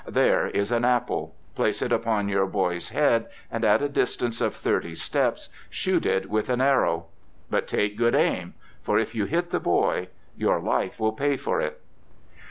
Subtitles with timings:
[0.07, 1.35] There is an apple.
[1.53, 6.27] Place it upon your boy's head, and at a distance of thirty steps shoot it
[6.27, 7.05] with an arrow.
[7.51, 8.55] But take good aim!
[8.81, 11.79] For, if you hit the boy, your life will pay for it!"